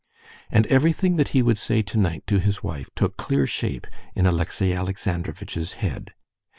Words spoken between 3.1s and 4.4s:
clear shape in